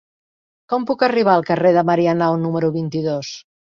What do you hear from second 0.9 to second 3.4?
puc arribar al carrer de Marianao número vint-i-dos?